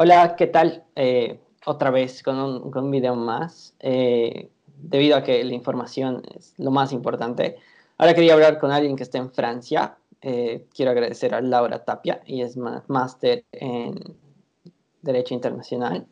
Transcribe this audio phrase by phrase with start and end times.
[0.00, 0.84] Hola, ¿qué tal?
[0.94, 3.74] Eh, otra vez con un, con un video más.
[3.80, 7.56] Eh, debido a que la información es lo más importante.
[7.96, 9.98] Ahora quería hablar con alguien que está en Francia.
[10.20, 14.16] Eh, quiero agradecer a Laura Tapia, y es máster en
[15.02, 16.06] Derecho Internacional.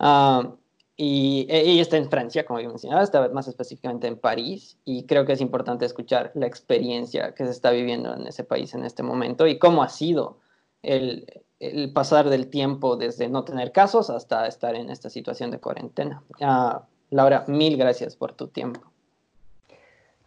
[0.00, 0.56] Ah,
[0.96, 5.04] y e, ella está en Francia, como yo mencionaba, está más específicamente en París, y
[5.04, 8.84] creo que es importante escuchar la experiencia que se está viviendo en ese país en
[8.84, 10.40] este momento y cómo ha sido
[10.82, 11.24] el,
[11.60, 16.22] el pasar del tiempo desde no tener casos hasta estar en esta situación de cuarentena.
[16.40, 18.80] Uh, Laura, mil gracias por tu tiempo.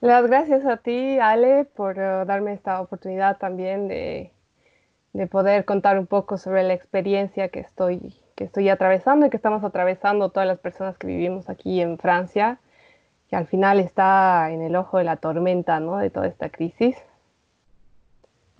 [0.01, 4.31] Las gracias a ti, Ale, por uh, darme esta oportunidad también de,
[5.13, 9.37] de, poder contar un poco sobre la experiencia que estoy, que estoy atravesando y que
[9.37, 12.59] estamos atravesando todas las personas que vivimos aquí en Francia,
[13.29, 15.97] que al final está en el ojo de la tormenta ¿no?
[15.97, 16.95] de toda esta crisis.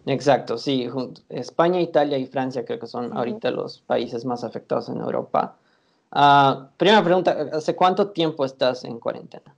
[0.10, 0.90] Exacto, sí.
[1.30, 5.56] España, Italia y Francia creo que son ahorita los países más afectados en Europa.
[6.12, 9.56] Uh, primera pregunta, ¿hace cuánto tiempo estás en cuarentena?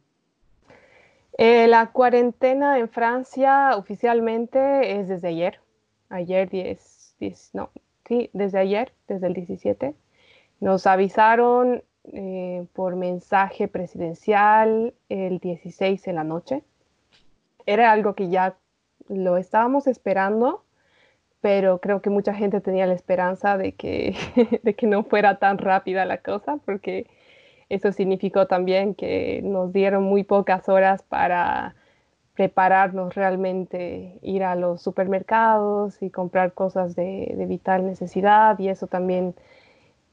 [1.38, 5.62] Eh, la cuarentena en Francia oficialmente es desde ayer.
[6.10, 7.70] Ayer 10, 10, no,
[8.06, 9.96] sí, desde ayer, desde el 17.
[10.60, 16.62] Nos avisaron eh, por mensaje presidencial el 16 en la noche.
[17.66, 18.58] Era algo que ya
[19.12, 20.64] lo estábamos esperando,
[21.42, 24.16] pero creo que mucha gente tenía la esperanza de que,
[24.64, 27.08] de que no fuera tan rápida la cosa, porque
[27.70, 31.76] eso significó también que nos dieron muy pocas horas para
[32.36, 38.88] prepararnos realmente, ir a los supermercados y comprar cosas de, de vital necesidad y eso
[38.88, 39.36] también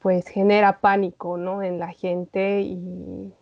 [0.00, 1.62] pues genera pánico ¿no?
[1.62, 3.32] en la gente y,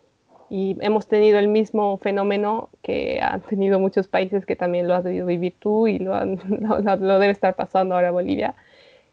[0.49, 5.03] y hemos tenido el mismo fenómeno que han tenido muchos países que también lo has
[5.03, 8.55] debido vivir tú y lo, lo, debe estar pasando ahora Bolivia,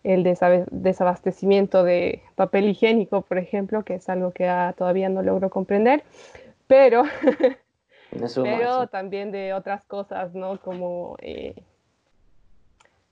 [0.05, 4.45] el desabastecimiento de papel higiénico, por ejemplo, que es algo que
[4.77, 6.05] todavía no logro comprender,
[6.67, 7.05] pero,
[8.43, 10.61] pero también de otras cosas, ¿no?
[10.61, 11.55] Como eh,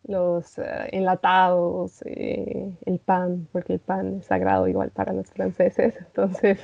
[0.05, 5.97] los eh, enlatados, eh, el pan, porque el pan es sagrado igual para los franceses,
[5.99, 6.61] entonces...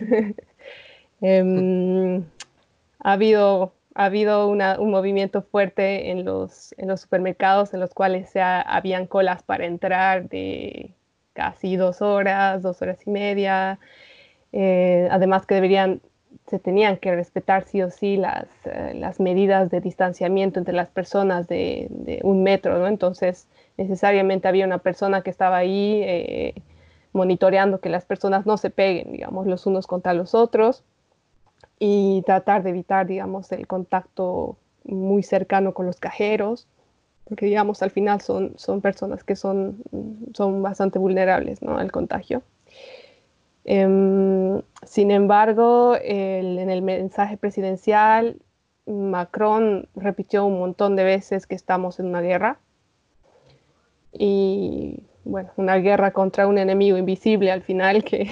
[1.21, 2.25] Em,
[3.01, 8.31] ha habido, ha habido un movimiento fuerte en los, en los supermercados en los cuales
[8.31, 10.93] se habían colas para entrar de
[11.33, 13.79] casi dos horas, dos horas y media.
[14.53, 16.01] Eh, además que deberían,
[16.47, 20.89] se tenían que respetar sí o sí las, eh, las medidas de distanciamiento entre las
[20.89, 22.87] personas de, de, un metro, ¿no?
[22.89, 26.55] Entonces necesariamente había una persona que estaba ahí eh,
[27.13, 30.85] monitoreando que las personas no se peguen, digamos, los unos contra los otros
[31.79, 36.67] y tratar de evitar, digamos, el contacto muy cercano con los cajeros,
[37.25, 39.83] porque, digamos, al final son, son personas que son,
[40.35, 41.79] son bastante vulnerables ¿no?
[41.79, 42.43] al contagio.
[43.65, 48.37] Em, sin embargo, en el mensaje presidencial,
[48.87, 52.59] Macron repitió un montón de veces que estamos en una guerra.
[54.13, 58.31] Y bueno, una guerra contra un enemigo invisible al final que,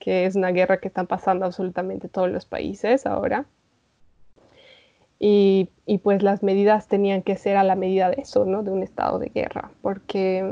[0.00, 3.44] que es una guerra que están pasando absolutamente todos los países ahora.
[5.20, 8.62] Y, y, pues las medidas tenían que ser a la medida de eso, ¿no?
[8.62, 10.42] De un estado de guerra, porque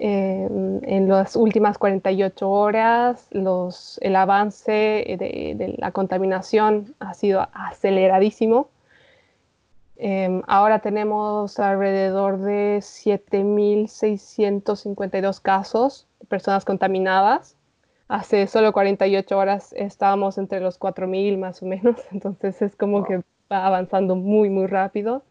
[0.00, 0.48] eh,
[0.82, 8.68] en las últimas 48 horas los, el avance de, la contaminación ha sido aceleradísimo.
[9.96, 17.57] Eh, ahora tenemos alrededor de 7.652 casos de personas contaminadas
[18.08, 23.22] hace solo 48 horas estábamos entre los 4.000 más o menos, entonces es como que
[23.52, 25.22] va avanzando muy, muy rápido.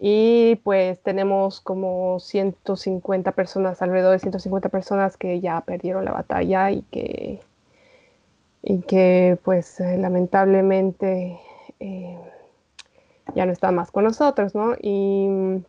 [0.00, 6.70] Y pues tenemos como 150 personas, alrededor de 150 personas que ya perdieron la batalla
[6.72, 7.40] y que,
[8.62, 11.38] y que pues eh, lamentablemente
[11.80, 12.18] eh,
[13.34, 14.74] ya no están más con nosotros, ¿no?
[14.82, 15.62] Y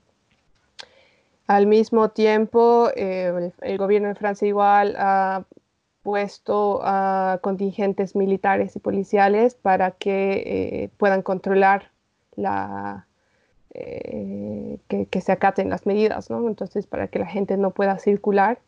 [1.48, 5.46] al mismo tiempo, eh, el, el, gobierno de Francia igual ha
[6.06, 11.90] puesto a contingentes militares y policiales para que eh, puedan controlar
[12.36, 13.08] la,
[13.74, 16.48] eh, que, se acaten las medidas, ¿no?
[16.48, 18.60] Entonces, para que la gente no pueda circular.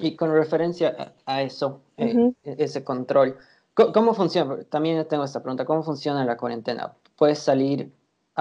[0.00, 3.36] Y con referencia a eso, eh, e-, ese control,
[3.74, 4.58] ¿cómo, funciona?
[4.68, 6.94] También tengo esta pregunta, ¿cómo funciona la cuarentena?
[7.14, 7.92] ¿Puedes salir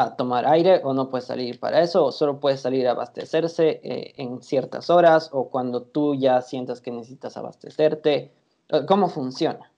[0.03, 2.05] a tomar aire o no puedes salir para eso?
[2.05, 6.91] ¿O solo puedes salir a abastecerse en ciertas horas o cuando tú ya sientas que
[6.91, 8.31] necesitas abastecerte?
[8.69, 9.71] Eh, ¿Cómo funciona?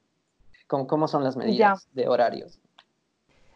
[0.67, 2.59] ¿Cómo, cómo son las medidas de horarios?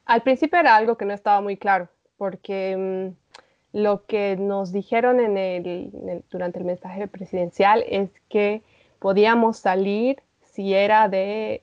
[0.06, 5.20] Al principio era algo que no estaba muy claro, porque mm, lo que nos dijeron
[5.20, 8.64] en el, durante el mensaje presidencial es que
[9.00, 11.62] podíamos salir si era de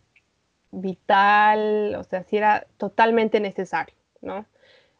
[0.70, 4.44] vital, o sea, si era totalmente necesario, ¿no?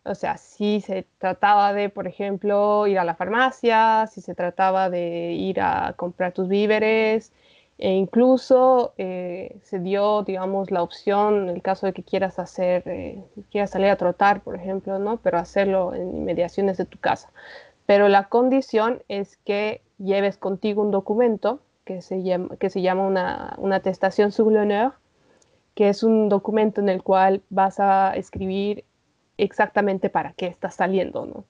[0.05, 4.91] O sea, si se trataba de, por ejemplo, ir a la farmacia, si se trataba
[4.91, 7.33] de ir a comprar tus víveres,
[7.79, 12.83] e incluso eh, se dio, digamos, la opción, en el caso de que quieras hacer,
[12.87, 15.19] eh, quieras salir a trotar, por ejemplo, ¿no?
[15.19, 17.31] Pero hacerlo en inmediaciones de tu casa.
[17.87, 23.07] Pero la condición es que lleves contigo un documento que se llama, que se llama
[23.07, 24.93] una, una atestación sur l'honneur,
[25.75, 28.85] que es un documento en el cual vas a escribir
[29.39, 31.45] exactamente para qué estás saliendo, ¿no?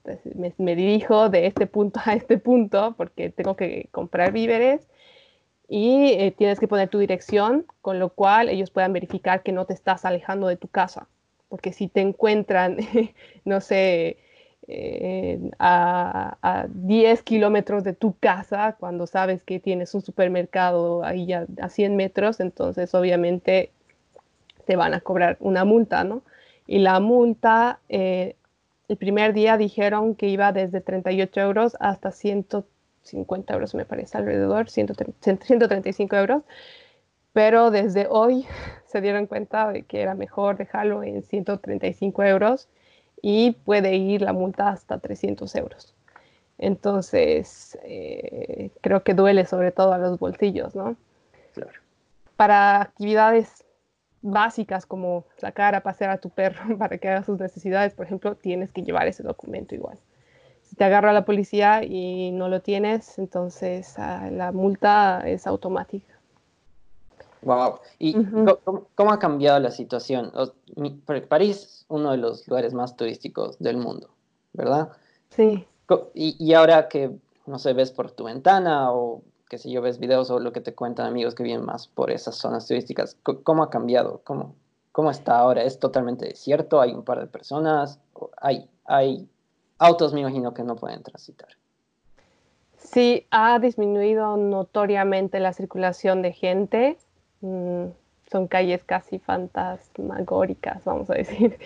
[0.58, 4.88] me, dirijo de este punto a este punto porque tengo que comprar víveres
[5.69, 9.64] y eh, tienes que poner tu dirección, con lo cual ellos puedan verificar que no
[9.64, 11.08] te estás alejando de tu casa,
[11.49, 12.76] porque si te encuentran,
[13.44, 14.19] no sé,
[14.69, 21.32] eh, a, a, 10 kilómetros de tu casa, cuando sabes que tienes un supermercado ahí
[21.32, 23.73] a, a 100 metros, entonces obviamente
[24.67, 26.23] te van a cobrar una multa, ¿no?
[26.67, 28.37] Y la multa, eh,
[28.88, 34.70] el primer día dijeron que iba desde 38 euros hasta 150 euros, me parece, alrededor,
[34.70, 36.43] 135 euros.
[37.32, 38.47] Pero desde hoy
[38.87, 42.69] se dieron cuenta de que era mejor dejarlo en 135 euros
[43.23, 45.94] y puede ir la multa hasta 300 euros.
[46.59, 50.97] Entonces, eh, creo que duele sobre todo a los bolsillos, ¿no?
[51.55, 51.73] Claro.
[52.37, 53.64] Para actividades
[54.23, 58.37] básicas como sacar a pasear a tu perro para que haga sus necesidades, por ejemplo,
[58.37, 59.99] tienes que llevar ese documento igual.
[60.63, 66.15] Si te agarra la policía y no lo tienes, entonces ah, la multa es automática.
[67.43, 67.81] Wow.
[67.99, 68.15] ¿Y
[68.95, 70.33] ¿cómo, ha cambiado la situación?
[71.29, 74.09] París es uno de los lugares más turísticos del mundo,
[74.53, 74.91] ¿verdad?
[75.31, 75.67] Sí.
[76.15, 77.11] Y, y ahora que,
[77.47, 80.62] no sé, ves por tu ventana o que si yo ves videos o lo que
[80.62, 84.22] te cuentan amigos que viven más por esas zonas turísticas, ¿cómo ha cambiado?
[84.25, 84.54] ¿Cómo,
[84.93, 85.62] cómo está ahora?
[85.62, 86.81] ¿Es totalmente desierto?
[86.81, 88.00] ¿Hay un par de personas?
[88.40, 89.28] ¿Hay, hay
[89.76, 91.50] autos, me imagino, que no pueden transitar?
[92.78, 96.96] Sí, ha disminuido notoriamente la circulación de gente.
[97.43, 97.88] Mm,
[98.31, 101.58] son calles casi fantasmagóricas, vamos a decir.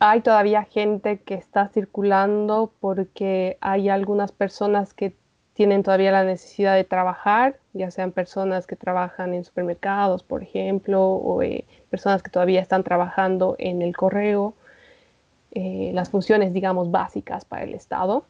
[0.00, 5.14] Hay todavía gente que está circulando porque hay algunas personas que
[5.54, 11.04] tienen todavía la necesidad de trabajar, ya sean personas que trabajan en supermercados, por ejemplo,
[11.04, 14.54] o eh, personas que todavía están trabajando en el correo,
[15.50, 18.24] eh, las funciones, digamos, básicas para el Estado.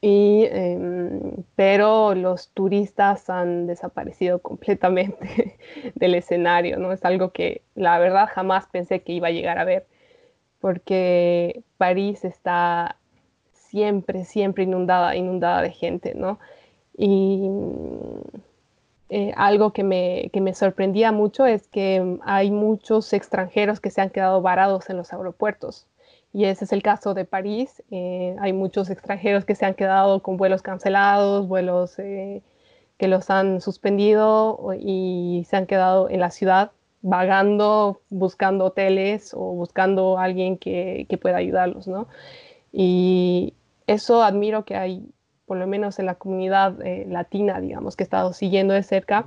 [0.00, 5.58] Y, em, pero los turistas han desaparecido completamente
[5.96, 6.92] del escenario, ¿no?
[6.92, 9.86] Es algo que la verdad jamás pensé que iba a llegar a ver
[10.64, 12.96] porque París está
[13.52, 16.38] siempre, siempre inundada, inundada de gente, ¿no?
[16.96, 17.50] Y
[19.10, 24.00] eh, algo que me, que me, sorprendía mucho es que hay muchos extranjeros que se
[24.00, 25.86] han quedado varados en los aeropuertos.
[26.32, 27.82] Y ese es el caso de París.
[27.90, 32.40] Eh, hay muchos extranjeros que se han quedado con vuelos cancelados, vuelos eh,
[32.96, 36.72] que los han suspendido y se han quedado en la ciudad
[37.04, 42.08] vagando, buscando hoteles o buscando a alguien que, pueda ayudarlos, ¿no?
[42.72, 43.52] Y
[43.86, 45.06] eso admiro que hay,
[45.44, 49.26] por lo menos en la comunidad eh, latina, digamos, que he estado siguiendo de cerca.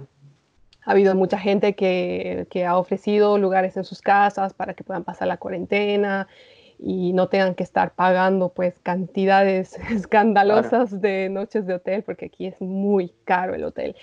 [0.86, 5.27] Ha habido mucha gente que, ha ofrecido lugares en sus casas para que puedan pasar
[5.27, 6.27] la cuarentena
[6.79, 12.48] y no tengan que estar pagando pues cantidades escandalosas de noches de hotel, porque aquí
[12.48, 13.96] es muy caro el hotel.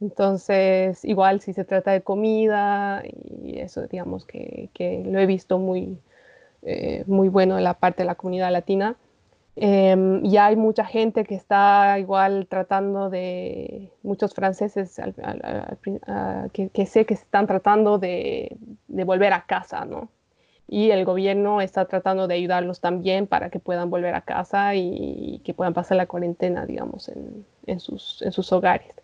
[0.00, 4.70] Entonces, igual si se trata de comida y eso, digamos que,
[5.06, 5.98] lo he visto muy,
[6.62, 8.96] eh, muy bueno en la parte de la comunidad latina.
[9.56, 15.00] Eh, y hay mucha gente que está igual tratando de, muchos franceses
[16.52, 20.10] que, sé que están tratando de, volver a casa, ¿no?
[20.68, 25.40] Y el gobierno está tratando de ayudarlos también para que puedan volver a casa y,
[25.44, 28.94] que puedan pasar la cuarentena, digamos, en sus hogares.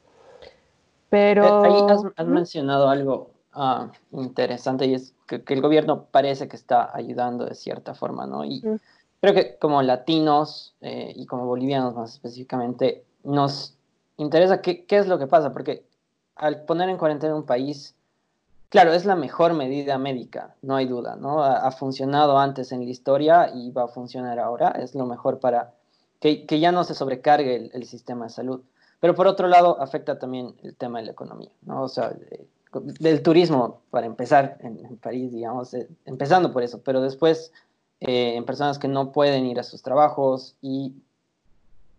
[1.15, 1.65] Pero...
[1.65, 6.91] Eh, ahí has, mencionado algo ah, interesante y es que, el gobierno parece que está
[6.93, 8.45] ayudando de cierta forma, ¿no?
[8.45, 8.61] Y
[9.21, 13.77] creo que como latinos eh, y como bolivianos más específicamente, nos
[14.17, 15.85] interesa qué, qué es lo que pasa, porque
[16.35, 17.95] al poner en cuarentena un país,
[18.69, 21.45] claro, es la mejor medida médica, no hay duda, ¿no?
[21.45, 25.75] Ha, funcionado antes en la historia y va a funcionar ahora, es lo mejor para
[26.19, 28.63] que, que ya no se sobrecargue el, sistema de salud.
[29.01, 31.83] Pero por otro lado, afecta también el tema de la economía, ¿no?
[31.83, 32.15] O sea,
[32.73, 37.53] del turismo, para empezar, en, París, digamos, eh, empezando por eso, pero después
[38.01, 40.95] eh, en personas que no pueden ir a sus trabajos y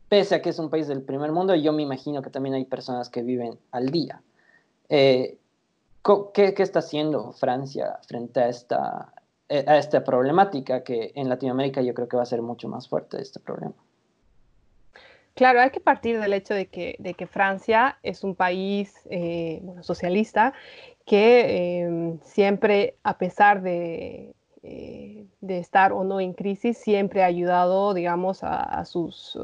[0.09, 2.65] pese a que es un país del primer mundo, yo me imagino que también hay
[2.65, 4.21] personas que viven al día.
[4.89, 5.39] Eh,
[6.33, 9.13] ¿qué, ¿qué, está haciendo Francia frente a esta,
[9.49, 12.87] eh, a esta problemática que en Latinoamérica yo creo que va a ser mucho más
[12.87, 13.73] fuerte este problema?
[15.35, 18.93] Claro, hay que partir del hecho de que, de que Francia es un país
[19.61, 20.53] bueno, socialista
[21.05, 27.27] que em, siempre, a pesar de, eh, de, estar o no en crisis, siempre ha
[27.27, 29.37] ayudado, digamos, a, sus,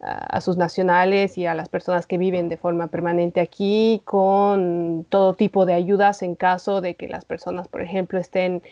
[0.00, 5.34] a, sus nacionales y a las personas que viven de forma permanente aquí con todo
[5.34, 8.62] tipo de ayudas en caso de que las personas, por ejemplo, estén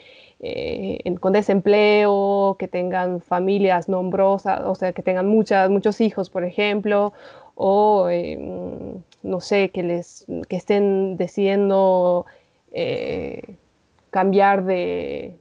[0.40, 6.44] eh, con desempleo, que tengan familias nombrosas, o sea, que tengan muchas, muchos hijos, por
[6.44, 7.12] ejemplo,
[7.56, 12.26] o em, no sé, que, les, que estén decidiendo
[12.72, 13.56] eh,
[14.16, 15.36] cambiar de,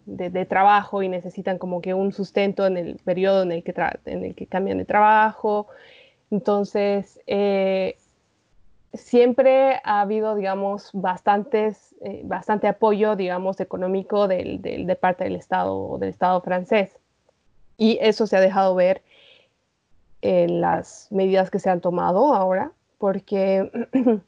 [0.50, 4.36] trabajo y necesitan como que un sustento en el periodo en el que, en el
[4.36, 5.68] que cambian de trabajo.
[6.30, 7.96] Entonces, eh,
[8.94, 15.98] siempre ha habido, digamos, bastantes, eh, bastante apoyo, digamos, económico del, de parte del Estado,
[15.98, 17.00] del Estado francés.
[17.78, 19.04] Y eso se ha dejado ver
[20.22, 23.72] en las medidas que se han tomado ahora, porque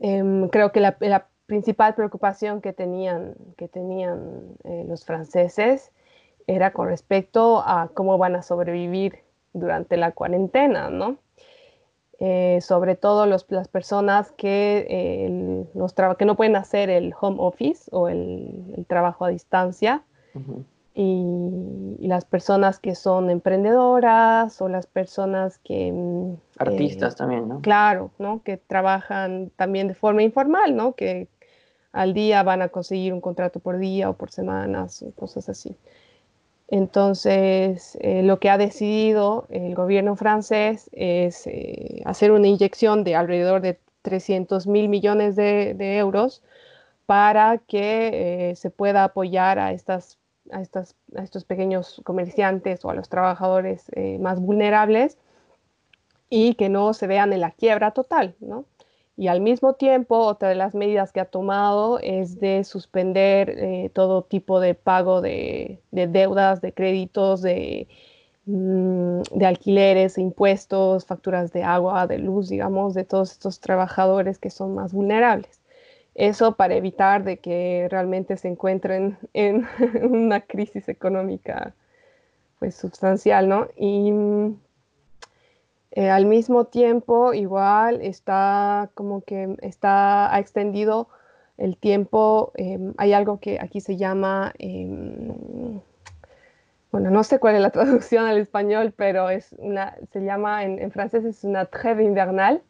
[0.00, 5.90] em, creo que la, principal preocupación que tenían, que tenían eh, los franceses
[6.46, 9.18] era con respecto a cómo van a sobrevivir
[9.52, 11.16] durante la cuarentena, ¿no?
[12.20, 18.08] Eh, sobre todo las personas que, los que no pueden hacer el home office o
[18.08, 20.04] el, trabajo a distancia
[20.94, 25.90] y, las personas que son emprendedoras o las personas que...
[25.92, 27.60] Mm, Artistas eh, también, ¿no?
[27.60, 28.42] Claro, ¿no?
[28.44, 30.94] Que trabajan también de forma informal, ¿no?
[30.94, 31.28] Que
[31.92, 35.76] al día van a conseguir un contrato por día o por semanas, cosas así.
[36.68, 43.16] Entonces, eh, lo que ha decidido el gobierno francés es eh, hacer una inyección de
[43.16, 46.42] alrededor de 300 mil millones de, euros
[47.06, 50.20] para que se pueda apoyar a estas
[50.52, 50.60] a,
[51.22, 55.18] estos pequeños comerciantes o a los trabajadores eh, más vulnerables
[56.28, 58.64] y que no se vean en la quiebra total, ¿no?
[59.20, 63.90] Y al mismo tiempo, otra de las medidas que ha tomado es de suspender eh,
[63.92, 67.86] todo tipo de pago de, deudas, de créditos, de,
[68.46, 74.48] mm, de alquileres, impuestos, facturas de agua, de luz, digamos, de todos estos trabajadores que
[74.48, 75.60] son más vulnerables.
[76.14, 79.66] Eso para evitar de que realmente se encuentren en
[80.10, 81.74] una crisis económica
[82.58, 83.68] pues sustancial, ¿no?
[83.76, 84.12] Y
[85.92, 91.08] eh, al mismo tiempo igual está como que está, ha extendido
[91.58, 95.80] el tiempo, em, hay algo que aquí se llama, em,
[96.92, 100.78] bueno, no sé cuál es la traducción al español, pero es una, se llama en,
[100.78, 102.62] en francés es una trêve invernal,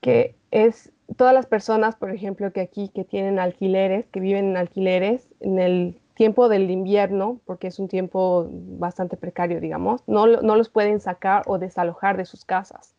[0.00, 4.56] que es todas las personas, por ejemplo, que aquí que tienen alquileres, que viven en
[4.56, 10.54] alquileres, en el tiempo del invierno, porque es un tiempo bastante precario, digamos, no, no
[10.54, 12.94] los pueden sacar o desalojar de sus casas,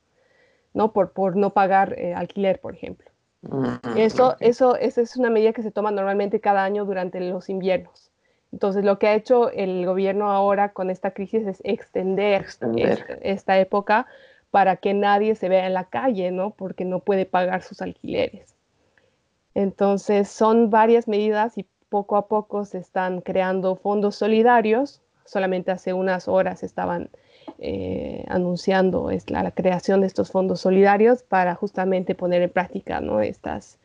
[0.73, 0.91] ¿no?
[0.91, 3.09] Por, por no pagar eh, alquiler, por ejemplo.
[3.95, 8.11] Eso, eso, eso es una medida que se toma normalmente cada año durante los inviernos.
[8.51, 12.45] Entonces, lo que ha hecho el gobierno ahora con esta crisis es extender,
[13.21, 14.05] esta época
[14.51, 16.49] para que nadie se vea en la calle, ¿no?
[16.49, 18.53] Porque no puede pagar sus alquileres.
[19.53, 24.99] Entonces, son varias medidas y poco a poco se están creando fondos solidarios.
[25.25, 27.07] Solamente hace unas horas estaban
[27.59, 33.77] eh, anunciando la, creación de estos fondos solidarios para justamente poner en práctica estas,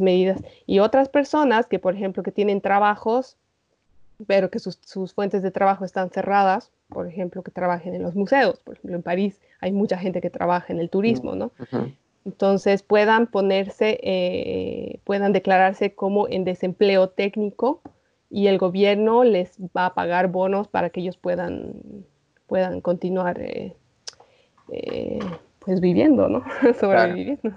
[0.00, 0.40] medidas.
[0.64, 3.36] Y otras personas que, por ejemplo, que tienen trabajos,
[4.28, 8.14] pero que sus, sus fuentes de trabajo están cerradas, por ejemplo, que trabajen en los
[8.14, 8.60] museos.
[8.60, 11.50] Por ejemplo, en París hay mucha gente que trabaja en el turismo, ¿no?
[12.24, 17.80] Entonces puedan ponerse, eh, puedan declararse como en desempleo técnico
[18.28, 21.74] y el gobierno les va a pagar bonos para que ellos puedan,
[22.46, 23.74] puedan continuar eh,
[24.70, 25.18] eh,
[25.60, 26.44] pues viviendo, ¿no?
[26.78, 27.50] Sobreviviendo.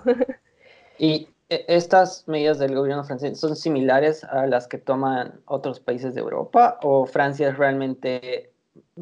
[0.97, 6.21] Y estas medidas del gobierno francés son similares a las que toman otros países de
[6.21, 8.53] Europa o Francia es realmente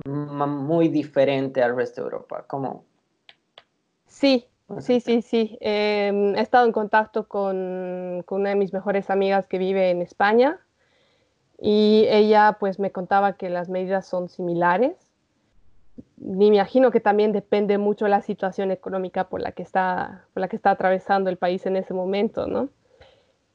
[0.05, 2.45] muy diferente al resto de Europa?
[2.47, 2.85] ¿Cómo?
[4.07, 4.47] Sí,
[4.79, 5.57] sí, sí, sí.
[5.61, 10.01] Em, he estado en contacto con, con, una de mis mejores amigas que vive en
[10.01, 10.59] España
[11.59, 14.95] y ella pues me contaba que las medidas son similares.
[16.17, 20.41] Ni me imagino que también depende mucho la situación económica por la que está, por
[20.41, 22.69] la que está atravesando el país en ese momento, ¿no?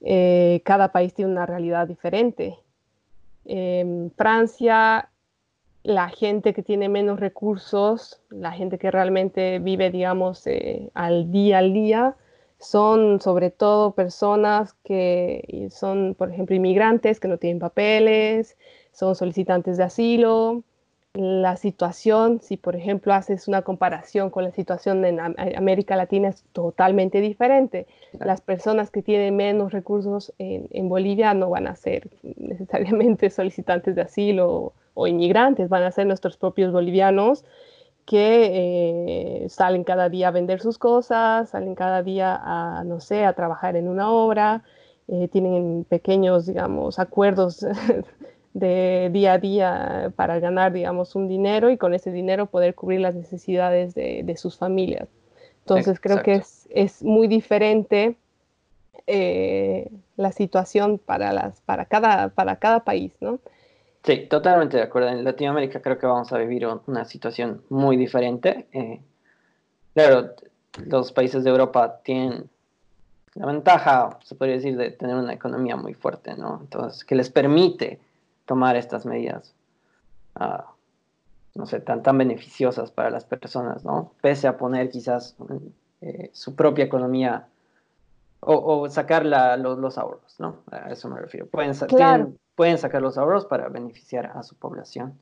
[0.03, 2.59] Eh, cada país tiene una realidad diferente.
[3.45, 5.09] Em, Francia
[5.87, 11.59] la gente que tiene menos recursos, la gente que realmente vive, digamos, eh, al día
[11.59, 12.17] al día,
[12.59, 18.57] son sobre todo personas que son, por ejemplo, inmigrantes que no tienen papeles,
[18.91, 20.65] son solicitantes de asilo,
[21.15, 26.45] la situación, si por ejemplo haces una comparación con la situación en América Latina, es
[26.53, 27.87] totalmente diferente.
[28.19, 34.03] Las personas que tienen menos recursos en, Bolivia no van a ser necesariamente solicitantes de
[34.03, 37.45] asilo o, inmigrantes, van a ser nuestros propios bolivianos
[38.07, 43.25] que eh, salen cada día a vender sus cosas, salen cada día a, no sé,
[43.25, 44.63] a trabajar en una obra,
[45.09, 47.67] eh, tienen pequeños, digamos, acuerdos
[48.55, 53.01] de día a día para ganar, digamos, un dinero y con ese dinero poder cubrir
[53.01, 55.09] las necesidades de, sus familias.
[55.61, 58.17] Entonces creo que es, muy diferente
[59.09, 63.41] eh, la situación para, las, para, cada, para cada país, ¿no?
[64.07, 65.09] Sí, totalmente de acuerdo.
[65.09, 68.69] En Latinoamérica creo que vamos a vivir una situación muy diferente.
[68.73, 69.01] Eh,
[69.95, 70.31] claro,
[70.87, 72.49] los países de Europa tienen
[73.35, 76.61] la ventaja, se podría decir, de tener una economía muy fuerte, ¿no?
[76.61, 77.99] Entonces, que les permite
[78.45, 79.53] tomar estas medidas,
[80.37, 80.73] ah,
[81.57, 84.13] no sé, tan, tan beneficiosas para las personas, ¿no?
[84.21, 85.35] Pese a poner quizás
[86.01, 87.49] eh, su propia economía
[88.39, 90.59] o, sacar los, ahorros, ¿no?
[90.71, 91.47] A eso me refiero.
[91.47, 91.75] Pueden,
[92.57, 95.17] pueden sacar los ahorros para beneficiar a su población.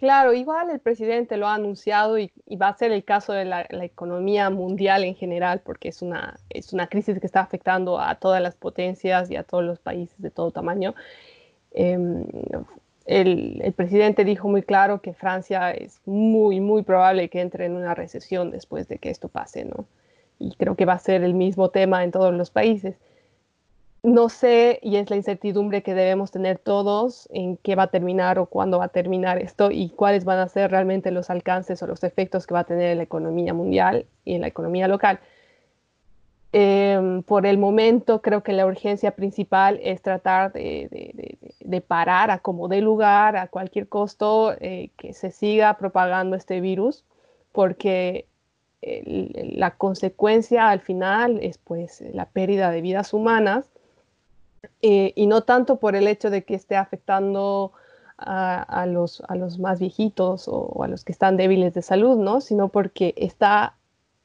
[0.00, 3.66] Claro, igual el presidente lo ha anunciado y, va a ser el caso de la,
[3.70, 8.42] economía mundial en general, porque es una, es una crisis que está afectando a todas
[8.42, 10.94] las potencias y a todos los países de todo tamaño.
[11.70, 12.26] Em,
[13.06, 17.94] el, presidente dijo muy claro que Francia es muy, muy probable que entre en una
[17.94, 19.86] recesión después de que esto pase, ¿no?
[20.38, 22.96] Y creo que va a ser el mismo tema en todos los países.
[24.04, 28.38] No sé, y es la incertidumbre que debemos tener todos en qué va a terminar
[28.38, 31.86] o cuándo va a terminar esto y cuáles van a ser realmente los alcances o
[31.86, 35.20] los efectos que va a tener en la economía mundial y en la economía local.
[36.52, 42.68] Em, por el momento creo que la urgencia principal es tratar de, parar a como
[42.68, 47.06] dé lugar, a cualquier costo, eh, que se siga propagando este virus,
[47.52, 48.26] porque
[48.82, 53.70] la consecuencia al final es pues la pérdida de vidas humanas
[54.82, 57.72] eh, y no tanto por el hecho de que esté afectando
[58.16, 62.40] a, los, a los más viejitos o, a los que están débiles de salud, ¿no?
[62.40, 63.76] sino porque está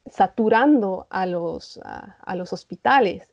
[0.06, 3.28] saturando a los, a, los hospitales.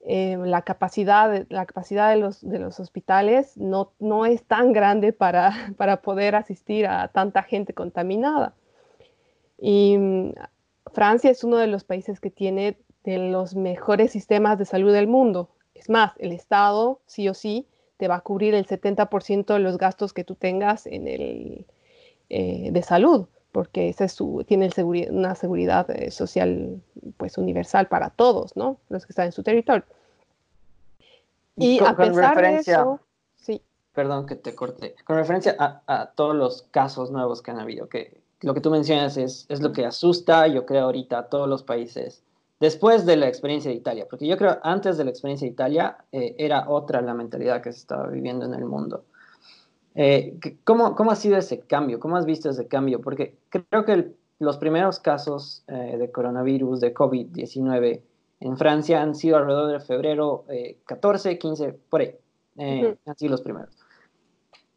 [0.00, 5.12] Eh, la capacidad, la capacidad de, los, de los hospitales no, no es tan grande
[5.12, 8.54] para, para, poder asistir a tanta gente contaminada.
[9.58, 10.32] Y mm,
[10.92, 15.08] Francia es uno de los países que tiene de los mejores sistemas de salud del
[15.08, 15.50] mundo.
[15.78, 19.78] Es más, el Estado sí o sí te va a cubrir el 70% de los
[19.78, 21.66] gastos que tú tengas en el,
[22.28, 24.70] eh, de salud porque ese es su, tiene
[25.10, 26.80] una seguridad eh, social
[27.16, 28.78] pues universal para todos, ¿no?
[28.88, 29.84] Los que están en su territorio.
[31.56, 33.00] Y a pesar de eso,
[33.36, 33.62] sí.
[33.94, 34.94] Perdón que te corte.
[35.04, 39.16] Con referencia a, todos los casos nuevos que han habido, que lo que tú mencionas
[39.16, 42.22] es, es lo que asusta, yo creo, ahorita a todos los países
[42.60, 45.98] después de la experiencia de Italia, porque yo creo antes de la experiencia de Italia
[46.12, 49.04] eh, era otra la mentalidad que se estaba viviendo en el mundo.
[49.94, 51.98] Eh, ¿cómo, ¿Cómo ha sido ese cambio?
[51.98, 53.00] ¿Cómo has visto ese cambio?
[53.00, 58.00] Porque creo que los primeros casos eh, de coronavirus, de COVID-19
[58.40, 60.44] en Francia han sido alrededor de febrero
[60.86, 62.14] 14, eh, 15, por ahí.
[62.58, 63.76] Han sido los primeros.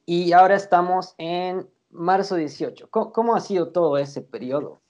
[0.05, 2.89] Y ahora estamos en marzo 18.
[2.89, 4.81] ¿Cómo, ¿Cómo, ha sido todo ese periodo?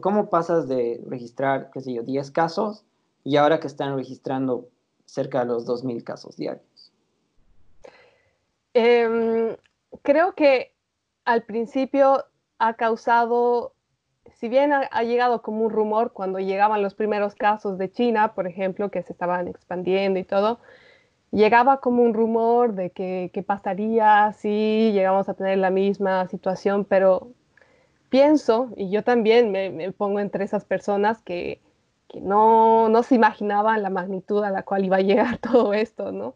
[0.00, 2.84] ¿Cómo pasas de registrar, qué sé yo, 10 casos
[3.22, 4.68] y ahora que están registrando
[5.04, 6.92] cerca de los 2.000 casos diarios?
[8.74, 9.56] Eh,
[10.02, 10.72] creo que
[11.24, 12.24] al principio
[12.58, 13.72] ha causado,
[14.32, 18.46] si bien ha, llegado como un rumor cuando llegaban los primeros casos de China, por
[18.46, 20.58] ejemplo, que se estaban expandiendo y todo,
[21.34, 27.28] llegaba como un rumor de que, pasaría si llegamos a tener la misma situación, pero
[28.08, 31.60] pienso, y yo también me, pongo entre esas personas que,
[32.08, 36.12] que no, no, se imaginaban la magnitud a la cual iba a llegar todo esto,
[36.12, 36.34] ¿no?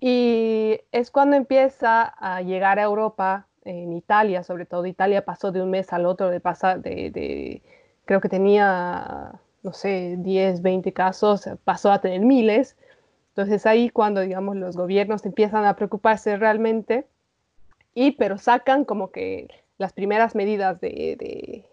[0.00, 5.62] Y es cuando empieza a llegar a Europa, en Italia, sobre todo Italia pasó de
[5.62, 7.62] un mes al otro de pasar de,
[8.04, 12.76] creo que tenía, no sé, 10, 20 casos, pasó a tener miles.
[13.34, 17.06] Entonces ahí cuando, digamos, los gobiernos empiezan a preocuparse realmente,
[17.94, 21.64] y pero sacan como que las primeras medidas de,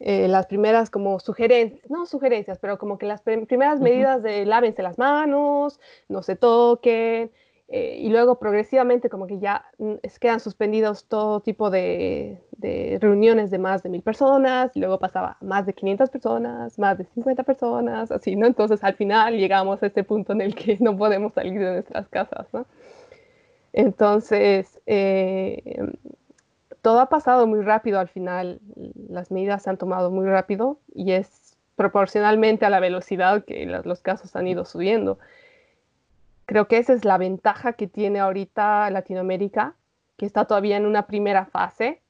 [0.00, 4.82] eh, las primeras como sugerencias, no sugerencias, pero como que las primeras medidas de lávense
[4.82, 7.30] las manos, no se toquen,
[7.72, 12.42] eh, y luego progresivamente como que ya mm, quedan suspendidos todo tipo de,
[13.00, 17.04] reuniones de más de mil personas, y luego pasaba más de 500 personas, más de
[17.04, 18.46] 50 personas, así, ¿no?
[18.46, 22.08] Entonces al final llegamos a este punto en el que no podemos salir de nuestras
[22.08, 22.66] casas, ¿no?
[23.72, 25.92] Entonces, eh,
[26.82, 28.60] todo ha pasado muy rápido al final,
[29.08, 34.00] las medidas se han tomado muy rápido y es proporcionalmente a la velocidad que los
[34.00, 35.18] casos han ido subiendo.
[36.50, 39.76] Creo que esa es la ventaja que tiene ahorita Latinoamérica,
[40.16, 42.02] que está todavía en una primera fase,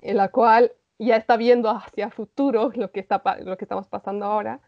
[0.00, 4.24] en la cual ya está viendo hacia futuro lo que, está, lo que estamos pasando
[4.24, 4.60] ahora.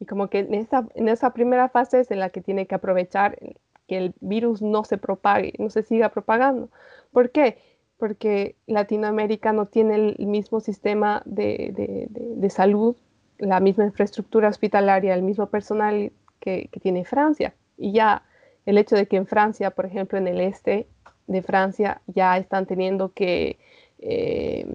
[0.00, 2.74] Y como que en esa, en esa primera fase es en la que tiene que
[2.74, 3.38] aprovechar
[3.86, 6.70] que el virus no se propague, no se siga propagando.
[7.12, 7.58] ¿Por qué?
[7.98, 12.96] Porque Latinoamérica no tiene el mismo sistema de, de, de, salud,
[13.38, 18.22] la misma infraestructura hospitalaria, el mismo personal que, que tiene Francia y ya
[18.66, 20.86] el hecho de que en Francia, por ejemplo, en el este
[21.26, 23.58] de Francia, ya están teniendo que,
[23.98, 24.66] eh,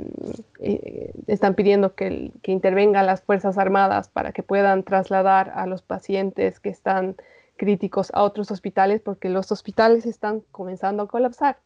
[0.60, 5.82] eh, están pidiendo que, que, intervengan las Fuerzas Armadas para que puedan trasladar a los
[5.82, 7.16] pacientes que están
[7.58, 11.58] críticos a otros hospitales porque los hospitales están comenzando a colapsar.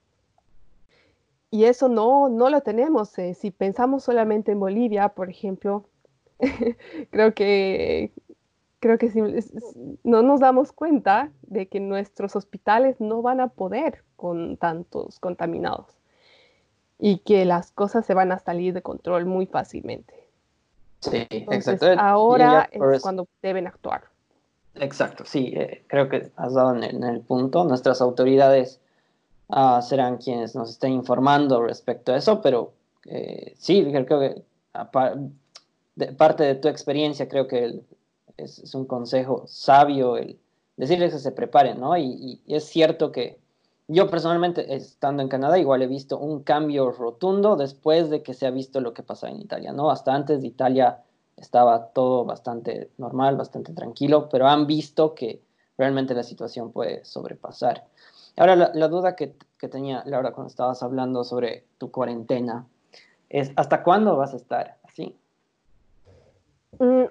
[1.54, 3.17] Y eso no, no lo tenemos.
[3.19, 5.86] Eh, si pensamos solamente en Bolivia, por ejemplo,
[7.12, 8.12] creo que
[8.84, 9.22] creo que si,
[10.04, 15.86] no nos damos cuenta de que nuestros hospitales no van a poder con tantos contaminados
[17.00, 20.28] y que las cosas se van a salir de control muy fácilmente.
[21.00, 21.86] Sí, exacto.
[21.98, 24.04] Ahora es cuando deben actuar.
[24.76, 27.63] Exacto, sí, eh, creo que has dado en el, punto.
[27.63, 28.82] Nuestras autoridades
[29.48, 32.74] uh, serán quienes nos estén informando respecto a eso, pero
[33.06, 34.41] eh, sí, creo que
[35.96, 37.84] de parte de tu experiencia, creo que el,
[38.38, 40.39] es, un consejo sabio el
[40.78, 41.98] decirles que se preparen, ¿no?
[41.98, 43.39] Y, es cierto que
[43.88, 48.48] yo personalmente, estando en Canadá, igual he visto un cambio rotundo después de que se
[48.48, 49.91] ha visto lo que pasó en Italia, ¿no?
[49.91, 51.04] Hasta antes de Italia
[51.36, 55.41] estaba todo bastante normal, bastante tranquilo, pero han visto que
[55.78, 57.86] realmente la situación puede sobrepasar.
[58.38, 62.65] Ahora, la, duda que, que, tenía Laura cuando estabas hablando sobre tu cuarentena
[63.30, 65.15] es, ¿hasta cuándo vas a estar así?
[66.80, 67.06] Mm,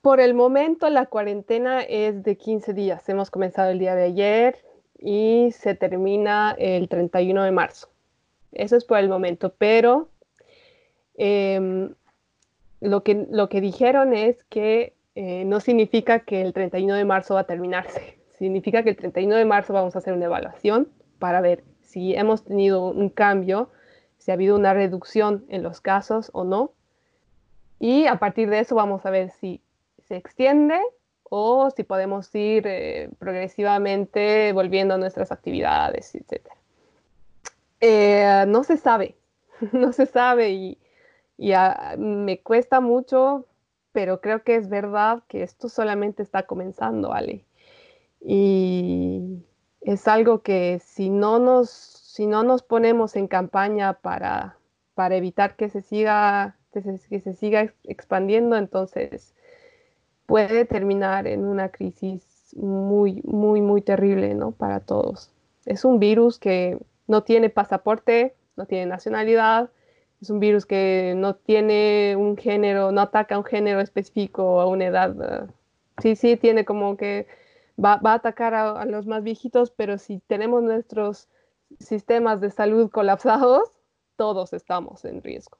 [0.00, 3.08] por el momento la cuarentena es de 15 días.
[3.08, 4.58] Hemos comenzado el día de ayer
[4.98, 7.88] y se termina el 31 de marzo.
[8.52, 10.08] Eso es por el momento, pero
[11.14, 11.94] em,
[12.80, 17.34] lo, que, lo que dijeron es que eh, no significa que el 31 de marzo
[17.34, 18.18] va a terminarse.
[18.38, 22.44] Significa que el 31 de marzo vamos a hacer una evaluación para ver si hemos
[22.44, 23.70] tenido un cambio,
[24.18, 26.72] si ha habido una reducción en los casos o no.
[27.78, 29.61] Y a partir de eso vamos a ver si
[30.12, 30.78] se extiende
[31.22, 36.48] o si podemos ir eh, progresivamente volviendo a nuestras actividades, etc.
[37.80, 39.16] Eh, no se sabe,
[39.72, 40.78] no se sabe y,
[41.96, 43.46] me cuesta mucho,
[43.92, 47.46] pero creo que es verdad que esto solamente está comenzando, Ale.
[48.20, 49.42] Y
[49.80, 54.58] es algo que si no nos, si no nos ponemos en campaña para,
[54.94, 59.34] para evitar que se siga que se, siga expandiendo, entonces
[60.26, 64.52] puede terminar en una crisis muy, muy, muy terrible, ¿no?
[64.52, 65.30] Para todos.
[65.64, 69.70] Es un virus que no tiene pasaporte, no tiene nacionalidad,
[70.20, 74.60] es un virus que no tiene un género, no ataca a un género específico o
[74.60, 75.48] a una edad.
[76.00, 77.26] sí, sí, tiene como que
[77.82, 81.28] va, a atacar a, los más viejitos, pero si tenemos nuestros
[81.80, 83.70] sistemas de salud colapsados,
[84.16, 85.58] todos estamos en riesgo.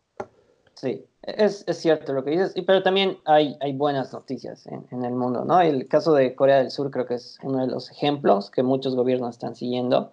[0.74, 5.04] Sí, es, es, cierto lo que dices, pero también hay, hay buenas noticias en, en,
[5.04, 5.60] el mundo, ¿no?
[5.60, 8.96] El caso de Corea del Sur creo que es uno de los ejemplos que muchos
[8.96, 10.12] gobiernos están siguiendo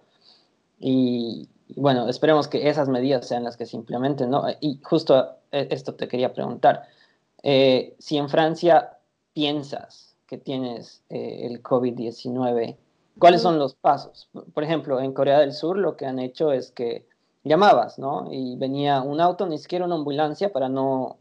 [0.80, 4.44] y, bueno, esperemos que esas medidas sean las que se implementen, ¿no?
[4.60, 6.84] Y justo eh, esto te quería preguntar,
[7.42, 8.98] eh, si en Francia
[9.34, 12.76] piensas que tienes eh, el COVID-19,
[13.18, 14.28] ¿cuáles son los pasos?
[14.54, 17.06] Por ejemplo, en Corea del Sur lo que han hecho es que
[17.44, 18.28] llamabas, ¿no?
[18.30, 21.18] Y venía un auto, ni siquiera una ambulancia para no,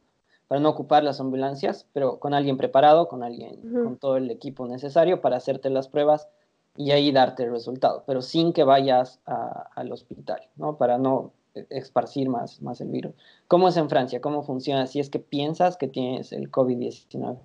[0.47, 4.67] para no ocupar las ambulancias, pero con alguien preparado, con alguien, con todo el equipo
[4.67, 6.27] necesario para hacerte las pruebas
[6.75, 10.77] y ahí darte el resultado, pero sin que vayas al hospital, ¿no?
[10.77, 11.32] Para no
[11.69, 13.13] esparcir más, más el virus.
[13.47, 14.21] ¿Cómo es en Francia?
[14.21, 17.38] ¿Cómo funciona si es que piensas que tienes el COVID-19?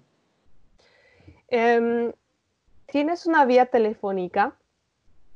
[1.48, 2.12] Em,
[2.86, 4.56] tienes una vía telefónica,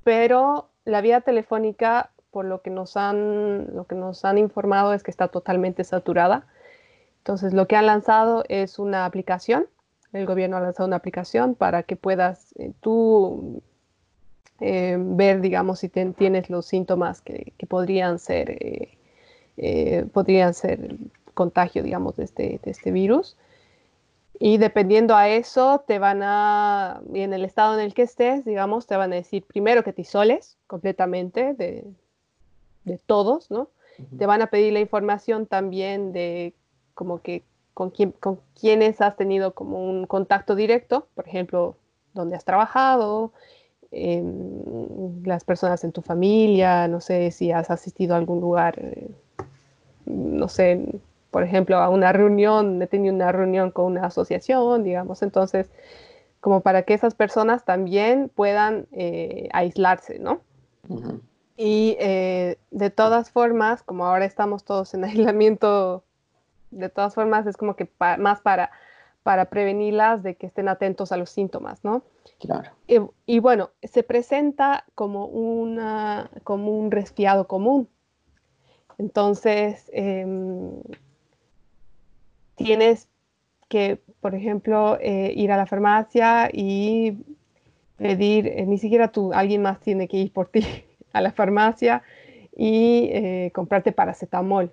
[0.05, 5.03] pero la vía telefónica por lo que nos han, lo que nos han informado es
[5.03, 6.47] que está totalmente saturada.
[7.19, 9.67] Entonces, lo que han lanzado es una aplicación.
[10.13, 13.63] El gobierno ha lanzado una aplicación para que puedas eh, tú
[14.61, 18.57] eh, ver, digamos, si tienes los síntomas que, podrían ser,
[19.57, 20.97] eh, podrían ser
[21.35, 23.37] contagio, digamos, de este, de este virus.
[24.41, 28.45] Y dependiendo a eso, te van a, y en el estado en el que estés,
[28.45, 31.85] digamos, te van a decir primero que te isoles completamente de,
[32.89, 33.69] de todos, ¿no?
[34.17, 36.55] Te van a pedir la información también de
[36.95, 37.43] como que
[37.75, 41.77] con, quién, con quienes has tenido como un contacto directo, por ejemplo,
[42.15, 43.33] dónde has trabajado,
[43.91, 49.11] em, las personas en tu familia, no sé si has asistido a algún lugar, eh,
[50.07, 55.23] no sé, por ejemplo, a una reunión, he tenido una reunión con una asociación, digamos,
[55.23, 55.71] entonces,
[56.41, 60.41] como para que esas personas también puedan eh, aislarse, ¿no?
[61.61, 66.05] Y eh, de todas formas, como ahora estamos todos en aislamiento,
[66.71, 68.71] de todas formas es como que más para,
[69.25, 72.03] para prevenirlas de que estén atentos a los síntomas, ¿no?
[72.39, 72.71] Claro.
[73.27, 77.89] Y, bueno, se presenta como, una, como un resfriado común.
[78.97, 80.81] Entonces, em,
[82.55, 83.09] tienes
[83.69, 87.19] que, por ejemplo, eh, ir a la farmacia y
[87.97, 90.65] pedir, eh, ni siquiera tú, alguien más tiene que ir por ti
[91.13, 92.03] a la farmacia
[92.57, 94.73] y eh, comprarte paracetamol.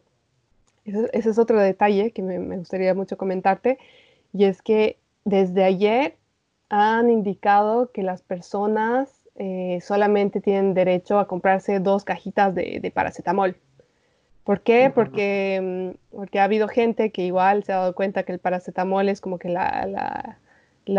[0.85, 3.79] Ese, es otro detalle que me, gustaría mucho comentarte
[4.33, 6.15] y es que desde ayer
[6.69, 9.09] han indicado que las personas
[9.81, 13.57] solamente tienen derecho a comprarse dos cajitas de paracetamol.
[14.45, 14.91] ¿Por qué?
[14.93, 19.09] Porque, mm, porque ha habido gente que igual se ha dado cuenta que el paracetamol
[19.09, 20.37] es como que la,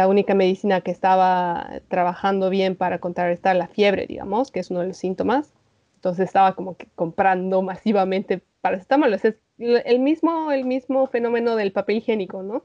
[0.08, 4.88] única medicina que estaba trabajando bien para contrarrestar la fiebre, digamos, que es uno de
[4.88, 5.52] los síntomas.
[5.96, 9.14] Entonces estaba como que comprando masivamente paracetamol.
[9.14, 9.24] Es
[9.58, 12.64] el mismo, el mismo fenómeno del papel higiénico, ¿no?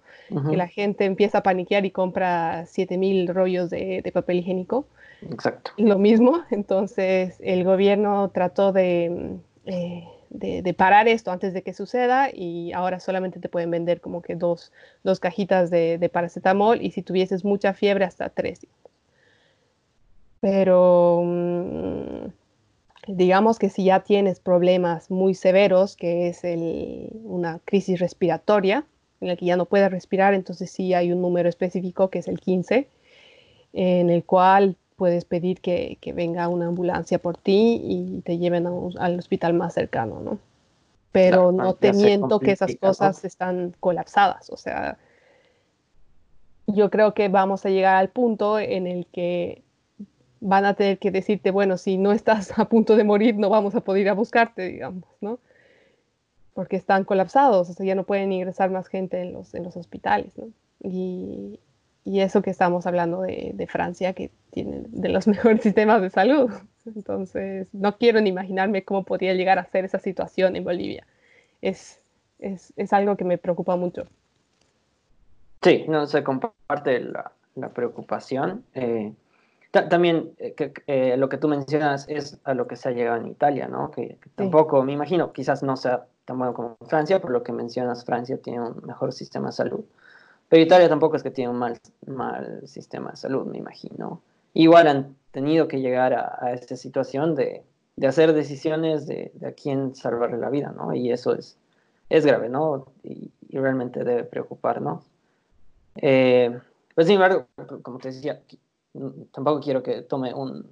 [0.49, 4.86] Que la gente empieza a paniquear y compra 7000 rollos de, papel higiénico.
[5.21, 5.71] Exacto.
[5.77, 6.41] Lo mismo.
[6.49, 9.38] Entonces el gobierno trató de...
[9.65, 14.21] Eh, de, parar esto antes de que suceda y ahora solamente te pueden vender como
[14.21, 14.71] que dos,
[15.19, 18.65] cajitas de, paracetamol y si tuvieses mucha fiebre hasta tres.
[20.39, 22.25] Pero mm,
[23.07, 26.41] digamos que si ya tienes problemas muy severos, que es
[27.23, 28.85] una crisis respiratoria,
[29.19, 32.27] en la que ya no puedes respirar, entonces sí hay un número específico que es
[32.27, 32.87] el 15,
[33.73, 39.17] en el cual puedes pedir que, venga una ambulancia por ti y te lleven al
[39.17, 40.37] hospital más cercano, ¿no?
[41.11, 44.99] Pero no te miento que esas cosas están colapsadas, o sea,
[46.67, 49.63] yo creo que vamos a llegar al punto en el que
[50.39, 53.73] van a tener que decirte, bueno, si no estás a punto de morir, no vamos
[53.73, 55.39] a poder ir a buscarte, digamos, ¿no?
[56.53, 59.75] Porque están colapsados, o sea, ya no pueden ingresar más gente en los, en los
[59.77, 60.49] hospitales, ¿no?
[60.83, 61.59] Y,
[62.03, 66.51] y eso que estamos hablando de, Francia, que tiene de los mejores sistemas de salud.
[66.85, 71.05] Entonces, no quiero ni imaginarme cómo podría llegar a ser esa situación en Bolivia.
[71.61, 72.01] Es,
[72.39, 74.07] es, es algo que me preocupa mucho.
[75.61, 78.63] Sí, no se comparte la, la preocupación.
[78.73, 79.13] Eh,
[79.71, 83.17] también eh, que, eh, lo que tú mencionas es a lo que se ha llegado
[83.17, 83.91] en Italia, ¿no?
[83.91, 88.03] Que, tampoco, me imagino, quizás no sea tan bueno como Francia, por lo que mencionas,
[88.05, 89.85] Francia tiene un mejor sistema de salud.
[90.51, 94.21] Pero Italia tampoco es que tiene un mal, mal sistema de salud, me imagino.
[94.53, 97.63] Igual han tenido que llegar a, esta situación de,
[97.95, 100.93] de, hacer decisiones de, de, a quién salvarle la vida, ¿no?
[100.93, 101.55] Y eso es,
[102.09, 102.87] es grave, ¿no?
[103.01, 105.05] Y, realmente debe preocuparnos.
[105.95, 106.59] Eh,
[106.95, 107.47] pues sin embargo,
[107.81, 108.41] como te decía,
[109.31, 110.67] tampoco quiero que tome un,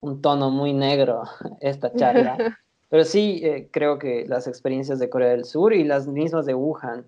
[0.00, 1.22] un tono muy negro
[1.62, 2.36] esta charla,
[2.90, 6.54] pero sí eh, creo que las experiencias de Corea del Sur y las mismas de
[6.54, 7.06] Wuhan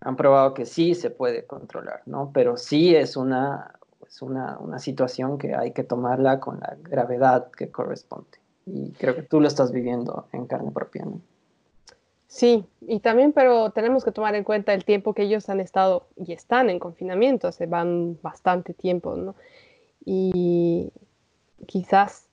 [0.00, 2.30] han probado que sí se puede controlar, ¿no?
[2.32, 3.74] Pero sí es una,
[4.06, 8.38] es una, una situación que hay que tomarla con la gravedad que corresponde.
[8.66, 11.20] Y creo que tú lo estás viviendo en carne propia, ¿no?
[12.30, 16.06] Sí, y también, pero tenemos que tomar en cuenta el tiempo que ellos han estado
[16.14, 19.34] y están en confinamiento, se van bastante tiempo, ¿no?
[20.04, 20.92] Y
[21.66, 22.28] quizás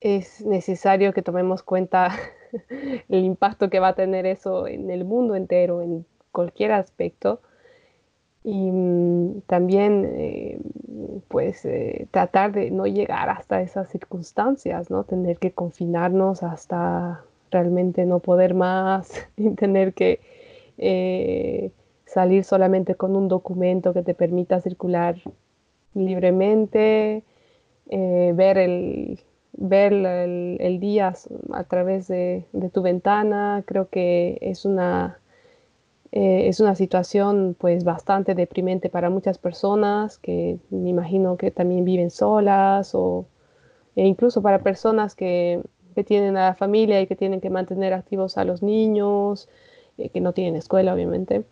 [0.00, 2.18] es necesario que tomemos cuenta
[3.08, 7.40] el impacto que va a tener eso en el mundo entero, en cualquier aspecto.
[8.44, 10.58] Y mm, también, eh,
[11.28, 15.04] pues, eh, tratar de no llegar hasta esas circunstancias, ¿no?
[15.04, 20.20] Tener que confinarnos hasta realmente no poder más y tener que
[20.78, 21.70] eh,
[22.06, 25.16] salir solamente con un documento que te permita circular
[25.94, 27.22] libremente,
[27.90, 29.20] ver el,
[29.52, 31.14] ver el, día
[31.52, 35.18] a través de, tu ventana, creo que es una
[36.12, 41.86] eh, es una situación pues bastante deprimente para muchas personas que me imagino que también
[41.86, 43.26] viven solas o,
[43.96, 45.62] e incluso para personas que,
[45.94, 49.48] que tienen a la familia y que tienen que mantener activos a los niños,
[49.96, 51.44] eh, que no tienen escuela, obviamente.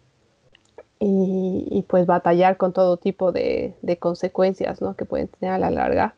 [1.02, 4.96] Y, pues batallar con todo tipo de, de consecuencias ¿no?
[4.96, 6.14] que pueden tener a la larga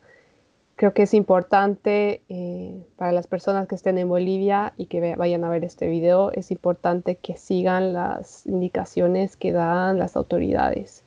[0.82, 5.44] creo que es importante eh, para las personas que estén en Bolivia y que vayan
[5.44, 11.04] a ver este video, es importante que sigan las indicaciones que dan las autoridades.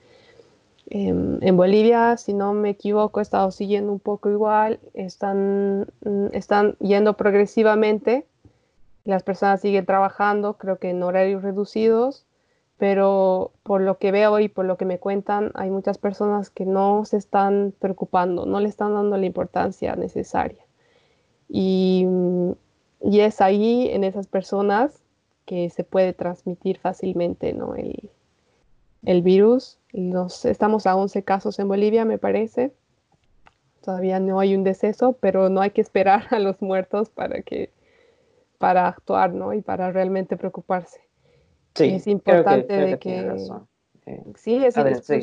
[0.89, 6.27] Em, en Bolivia, si no me equivoco, he estado siguiendo un poco igual, están, mm,
[6.31, 8.25] están yendo progresivamente,
[9.03, 12.25] las personas siguen trabajando, creo que en horarios reducidos,
[12.77, 16.65] pero por lo que veo y por lo que me cuentan, hay muchas personas que
[16.65, 20.63] no se están preocupando, no le están dando la importancia necesaria.
[21.47, 22.05] Y,
[23.01, 25.01] y es ahí, en esas personas,
[25.45, 27.75] que se puede transmitir fácilmente ¿no?
[27.75, 28.09] el,
[29.05, 29.77] el virus.
[30.43, 32.73] Estamos a 11 casos en Bolivia, me parece.
[33.81, 37.71] Todavía no hay un deceso, pero no hay que esperar a los muertos para, que,
[38.57, 39.53] para actuar ¿no?
[39.53, 41.04] y para realmente preocuparse.
[41.75, 43.37] Sí, es importante de que...
[44.35, 44.75] sí, es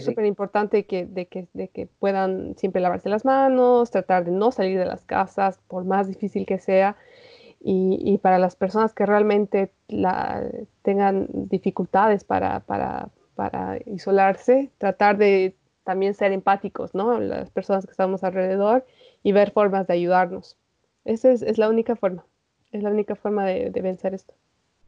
[0.05, 4.51] súper importante que, de, que, de que puedan siempre lavarse las manos, tratar de no
[4.53, 6.97] salir de las casas, por más difícil que sea.
[7.65, 10.43] Y, y para las personas que realmente la,
[10.83, 17.21] tengan dificultades para, para, para, isolarse, tratar de también ser empáticos, ¿no?
[17.21, 18.85] Las personas que estamos alrededor
[19.23, 20.57] y ver formas de ayudarnos.
[21.05, 22.27] Esa es, es la única forma,
[22.73, 24.35] es la única forma de, de vencer esto.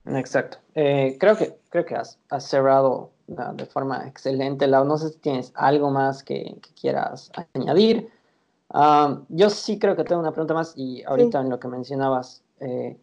[0.06, 0.58] Exacto.
[0.74, 4.66] Eh, creo que, creo que has, cerrado de forma excelente.
[4.66, 4.84] Lau.
[4.84, 8.10] No sé si tienes algo más que, quieras añadir.
[8.70, 12.42] Ah, yo sí creo que tengo una pregunta más y ahorita en lo que mencionabas,
[12.60, 12.96] eh,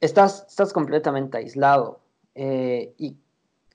[0.00, 2.00] estás, estás completamente aislado
[2.34, 3.16] eh, y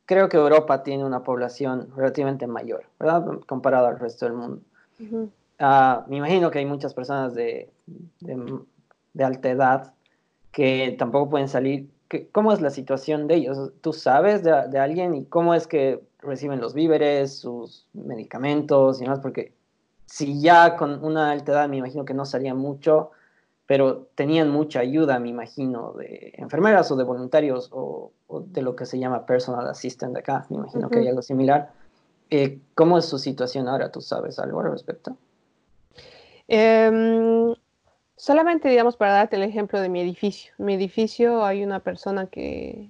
[0.05, 3.25] creo que Europa tiene una población relativamente mayor, ¿verdad?
[3.47, 4.61] Comparado al resto del mundo.
[5.59, 7.69] Ah, me imagino que hay muchas personas de,
[8.21, 8.59] de,
[9.13, 9.93] de alta edad
[10.51, 11.89] que tampoco pueden salir
[12.31, 13.71] ¿cómo es la situación de ellos?
[13.81, 19.19] ¿Tú sabes de, alguien y cómo es que reciben los víveres, sus medicamentos y demás?
[19.19, 19.53] Porque
[20.05, 23.11] si ya con una alta edad me imagino que no salían mucho,
[23.67, 28.85] pero tenían mucha ayuda, me imagino, de enfermeras o de voluntarios o, de lo que
[28.85, 31.71] se llama personal assistant acá, me imagino que hay algo similar.
[32.31, 33.91] Eh, ¿Cómo es su situación ahora?
[33.91, 35.17] ¿Tú sabes algo al respecto?
[36.47, 37.55] Eh,
[38.19, 40.51] Solamente, digamos, para darte el ejemplo de mi edificio.
[40.59, 42.89] En mi edificio hay una persona que,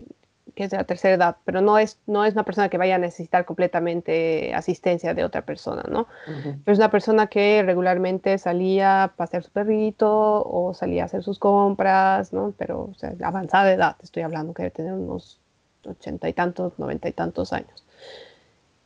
[0.56, 2.98] es de la tercera edad, pero no es, no es una persona que vaya a
[2.98, 6.08] necesitar completamente asistencia de otra persona, ¿no?
[6.26, 11.22] Pero es una persona que regularmente salía a pasear su perrito o salía a hacer
[11.22, 12.56] sus compras, ¿no?
[12.58, 15.40] Pero, o sea, avanzada de edad, estoy hablando que debe tener unos
[15.86, 17.86] ochenta y tantos, noventa y tantos años.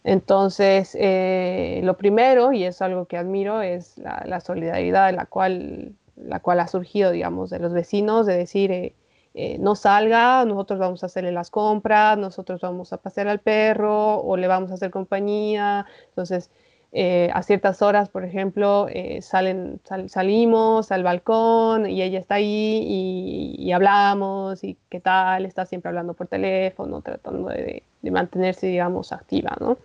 [0.03, 5.25] Entonces, eh, lo primero, y es algo que admiro, es la, la solidaridad de la
[5.25, 8.95] cual la cual ha surgido, digamos, de los vecinos, de decir, eh,
[9.34, 14.19] eh, no salga, nosotros vamos a hacerle las compras, nosotros vamos a pasear al perro
[14.21, 15.86] o le vamos a hacer compañía.
[16.10, 16.52] Entonces,
[16.91, 18.88] eh, a ciertas horas, por ejemplo,
[19.21, 25.89] salen, salimos al balcón y ella está ahí y, hablamos y qué tal, está siempre
[25.89, 29.78] hablando por teléfono, tratando de, de mantenerse, digamos, activa, ¿no?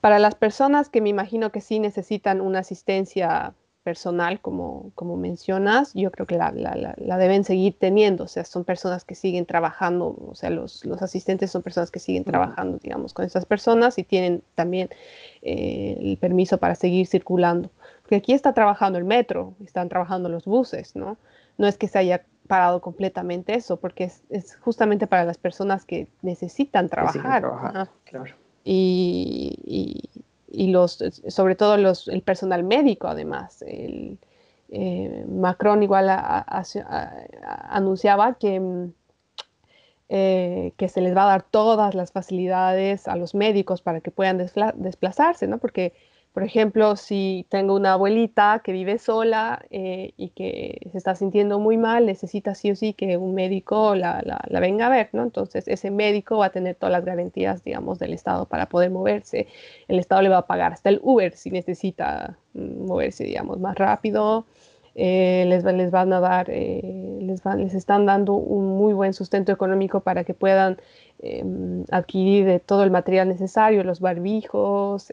[0.00, 3.54] Para las personas que me imagino que sí necesitan una asistencia
[3.88, 8.64] personal, como, como mencionas, yo creo que la, la, deben seguir teniendo, o sea, son
[8.64, 13.14] personas que siguen trabajando, o sea, los, los asistentes son personas que siguen trabajando, digamos,
[13.14, 14.90] con esas personas y tienen también
[15.40, 17.70] eh, el permiso para seguir circulando.
[18.02, 21.16] Porque aquí está trabajando el metro, están trabajando los buses, ¿no?
[21.56, 25.86] No es que se haya parado completamente eso, porque es, es justamente para las personas
[25.86, 27.40] que necesitan trabajar.
[28.04, 28.34] claro.
[28.64, 33.62] y, y los, sobre todo los, el personal médico además.
[33.62, 34.18] El,
[34.70, 36.08] eh, Macron igual
[37.70, 38.92] anunciaba que, mm,
[40.10, 44.10] eh, que se les va a dar todas las facilidades a los médicos para que
[44.10, 45.58] puedan desplazarse, ¿no?
[45.58, 45.92] Porque
[46.38, 51.58] por ejemplo, si tengo una abuelita que vive sola eh, y que se está sintiendo
[51.58, 55.24] muy mal, necesita sí o sí que un médico la, la, venga a ver, ¿no?
[55.24, 59.48] Entonces, ese médico va a tener todas las garantías, digamos, del Estado para poder moverse.
[59.88, 63.74] El Estado le va a pagar hasta el Uber si necesita mm, moverse, digamos, más
[63.74, 64.46] rápido.
[64.94, 69.50] Eh, les, les, van a dar, eh, les, les están dando un muy buen sustento
[69.50, 70.76] económico para que puedan
[71.18, 75.10] em, adquirir todo el material necesario, los barbijos,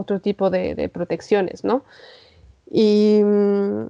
[0.00, 1.84] otro tipo de, protecciones, ¿no?
[2.70, 3.86] Y, mm,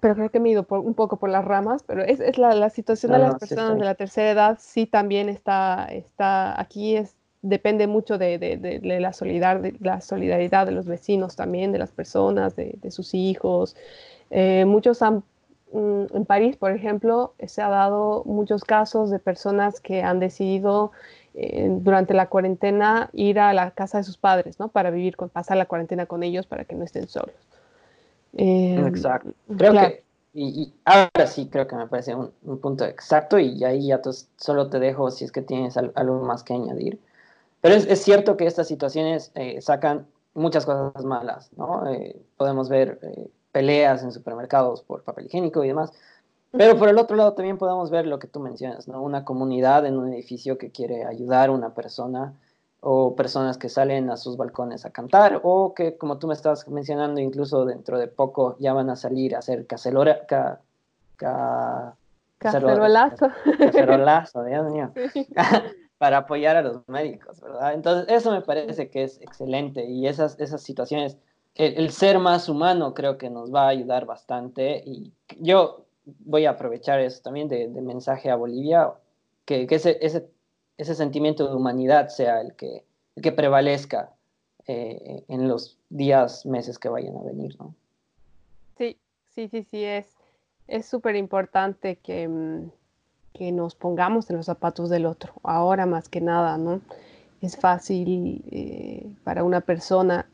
[0.00, 3.12] pero creo que me he ido un poco por las ramas, pero es, la, situación
[3.12, 8.18] de las personas de la tercera edad sí también está, está aquí es depende mucho
[8.18, 13.76] de, la, solidaridad, de los vecinos también, de las personas, de, sus hijos.
[14.30, 15.24] Eh, muchos han,
[15.72, 20.92] mm, en París, por ejemplo, se ha dado muchos casos de personas que han decidido
[21.34, 24.68] eh, durante la cuarentena ir a la casa de sus padres, ¿no?
[24.68, 27.34] Para vivir, con, pasar la cuarentena con ellos para que no estén solos.
[28.34, 29.32] Exacto.
[29.56, 30.02] Creo que
[30.34, 34.00] y, ahora sí creo que me parece un, punto exacto y ahí ya
[34.36, 37.00] solo te dejo si es que tienes algo más que añadir.
[37.60, 41.86] Pero es, cierto que estas situaciones eh, sacan muchas cosas malas, ¿no?
[41.92, 45.92] Eh, podemos ver eh, peleas en supermercados por papel higiénico y demás.
[46.52, 49.02] Pero por el otro lado también podemos ver lo que tú mencionas, ¿no?
[49.02, 52.34] Una comunidad en un edificio que quiere ayudar a una persona
[52.80, 56.68] o personas que salen a sus balcones a cantar, o que, como tú me estabas
[56.68, 60.60] mencionando, incluso dentro de poco ya van a salir a hacer cacelora, ca,
[62.38, 63.28] cacerolazo.
[63.56, 64.92] Cacerolazo, Dios mío.
[66.02, 67.74] para apoyar a los médicos, ¿verdad?
[67.74, 71.16] Entonces, eso me parece que es excelente y esas, esas situaciones,
[71.54, 76.50] el, ser más humano creo que nos va a ayudar bastante y yo voy a
[76.50, 78.92] aprovechar eso también de, mensaje a Bolivia,
[79.44, 80.28] que, ese, ese
[80.78, 82.84] ese sentimiento de humanidad sea el que,
[83.22, 84.10] que prevalezca
[84.66, 87.74] eh, en los días, meses que vayan a venir, ¿no?
[88.78, 88.98] Sí,
[89.34, 90.16] sí, sí, sí, es
[90.68, 92.70] es súper importante que, mm,
[93.34, 96.80] que, nos pongamos en los zapatos del otro, ahora más que nada, ¿no?
[97.40, 100.28] Es fácil eh, para una persona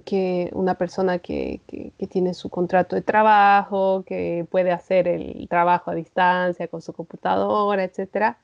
[0.00, 5.90] que una persona que, que, tiene su contrato de trabajo, que puede hacer el trabajo
[5.90, 8.38] a distancia con su computadora, etcétera,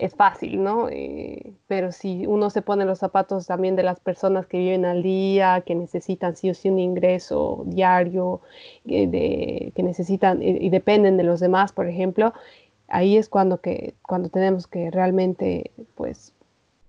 [0.00, 0.88] es fácil, ¿no?
[0.88, 5.02] Eh, pero si uno se pone los zapatos también de las personas que viven al
[5.02, 8.40] día, que necesitan sí o sí un ingreso diario,
[8.86, 12.32] eh, que necesitan y dependen de los demás, por ejemplo,
[12.88, 16.32] ahí es cuando, que, cuando tenemos que realmente, pues,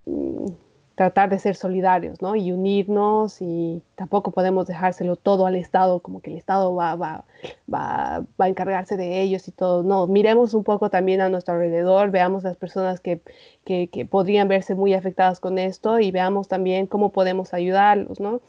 [0.05, 0.47] mm,
[0.95, 2.35] tratar de ser solidarios, ¿no?
[2.35, 7.25] Y unirnos y tampoco podemos dejárselo todo al Estado, como que el Estado va, va,
[7.73, 9.83] va, va a encargarse de ellos y todo.
[9.83, 13.21] No, miremos un poco también a nuestro alrededor, veamos las personas que,
[13.65, 18.41] que, que podrían verse muy afectadas con esto y veamos también cómo podemos ayudarlos, ¿no?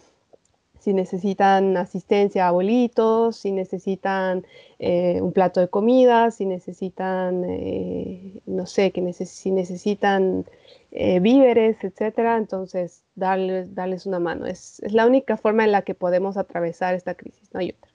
[0.82, 4.44] si necesitan asistencia a abuelitos, si necesitan
[4.80, 10.44] eh, un plato de comida, si necesitan, eh, no sé, que si necesitan
[10.94, 12.36] eh, víveres, etcétera.
[12.36, 14.46] Entonces, darles, darles una mano.
[14.46, 17.90] Es, es, la única forma en la que podemos atravesar esta crisis, no hay otra.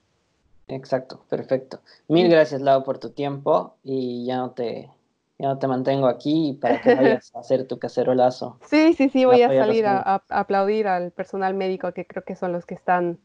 [0.67, 1.79] Exacto, perfecto.
[2.07, 4.89] Mil gracias, Lau, por tu tiempo y ya no te,
[5.37, 8.57] ya no te mantengo aquí para que vayas a hacer tu cacerolazo.
[8.65, 12.51] Sí, sí, sí, voy a salir a, aplaudir al personal médico que creo que son
[12.51, 13.19] los que están,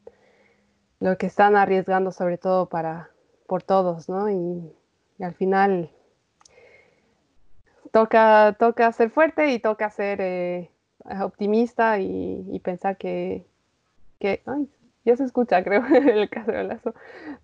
[1.01, 3.11] los que están arriesgando sobre todo para,
[3.49, 4.31] por todos, ¿no?
[4.31, 4.73] y
[5.19, 5.91] al final
[7.93, 10.71] toca, toca ser fuerte y toca ser eh,
[11.23, 13.47] optimista y, pensar que,
[14.19, 14.69] que ay,
[15.05, 16.95] ya se escucha, creo, el caso de lazo.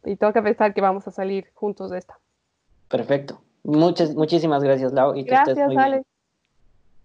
[0.05, 2.19] Y toca pensar que vamos a salir juntos de esta.
[2.89, 3.41] Perfecto.
[3.63, 5.15] Muchas, muchísimas gracias, Lau.
[5.15, 6.07] Y que gracias, estés muy Alex.